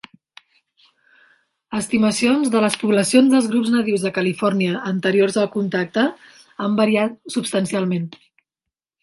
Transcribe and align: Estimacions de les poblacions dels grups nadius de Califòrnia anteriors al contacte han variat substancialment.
Estimacions 1.79 2.49
de 2.55 2.61
les 2.63 2.77
poblacions 2.83 3.29
dels 3.35 3.49
grups 3.51 3.69
nadius 3.75 4.07
de 4.07 4.13
Califòrnia 4.17 4.81
anteriors 4.93 5.39
al 5.43 5.51
contacte 5.59 6.07
han 6.67 6.81
variat 6.83 7.17
substancialment. 7.37 8.11